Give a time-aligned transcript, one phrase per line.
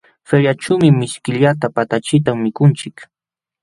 [0.29, 2.97] Feriaćhuumi mishkillata patachita mikunchik.